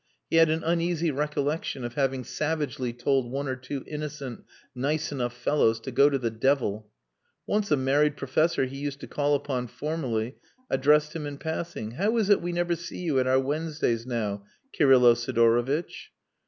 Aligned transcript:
He 0.31 0.37
had 0.37 0.49
an 0.49 0.63
uneasy 0.63 1.11
recollection 1.11 1.83
of 1.83 1.93
having 1.93 2.23
savagely 2.23 2.91
told 2.91 3.29
one 3.29 3.47
or 3.47 3.55
two 3.55 3.83
innocent, 3.85 4.45
nice 4.73 5.11
enough 5.11 5.31
fellows 5.37 5.79
to 5.81 5.91
go 5.91 6.09
to 6.09 6.17
the 6.17 6.31
devil. 6.31 6.89
Once 7.45 7.69
a 7.69 7.77
married 7.77 8.17
professor 8.17 8.65
he 8.65 8.77
used 8.79 8.99
to 9.01 9.07
call 9.07 9.35
upon 9.35 9.67
formerly 9.67 10.37
addressed 10.71 11.15
him 11.15 11.27
in 11.27 11.37
passing: 11.37 11.91
"How 11.91 12.17
is 12.17 12.31
it 12.31 12.41
we 12.41 12.51
never 12.51 12.75
see 12.75 12.97
you 13.03 13.19
at 13.19 13.27
our 13.27 13.39
Wednesdays 13.39 14.07
now, 14.07 14.43
Kirylo 14.75 15.13
Sidorovitch?" 15.13 16.11